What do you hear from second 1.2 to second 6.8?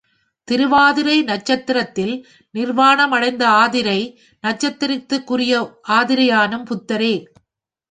நட்சத்திரத்தில் நிர்வாணம் அடைந்த ஆதிரை நட்சத்திரத்திற்கு உரிய ஆதிரையானும்